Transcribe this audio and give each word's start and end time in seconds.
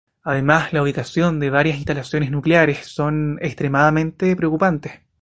Además, 0.23 0.73
la 0.73 0.81
ubicación 0.81 1.39
de 1.39 1.51
varias 1.51 1.75
instalaciones 1.77 2.31
nucleares 2.31 2.87
son 2.87 3.37
extremadamente 3.39 4.35
preocupantes. 4.35 4.93